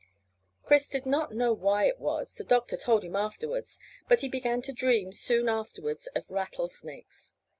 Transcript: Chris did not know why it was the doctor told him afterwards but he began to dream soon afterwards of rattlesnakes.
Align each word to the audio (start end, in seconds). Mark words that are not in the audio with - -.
Chris 0.63 0.89
did 0.89 1.05
not 1.05 1.31
know 1.31 1.53
why 1.53 1.85
it 1.85 1.99
was 1.99 2.33
the 2.33 2.43
doctor 2.43 2.75
told 2.75 3.03
him 3.03 3.15
afterwards 3.15 3.77
but 4.09 4.21
he 4.21 4.27
began 4.27 4.59
to 4.59 4.73
dream 4.73 5.13
soon 5.13 5.47
afterwards 5.47 6.07
of 6.15 6.31
rattlesnakes. 6.31 7.35